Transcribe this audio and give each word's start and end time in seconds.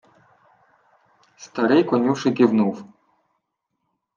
Старий 1.37 1.83
конюший 1.83 2.33
кивнув. 2.33 2.85